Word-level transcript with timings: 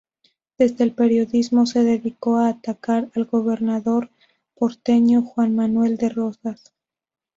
Desde 0.57 0.83
el 0.83 0.95
periodismo 0.95 1.67
se 1.67 1.83
dedicó 1.83 2.37
a 2.37 2.47
atacar 2.49 3.11
al 3.13 3.25
gobernador 3.25 4.09
porteño 4.55 5.21
Juan 5.21 5.55
Manuel 5.55 5.97
de 5.97 6.09
Rosas. 6.09 6.73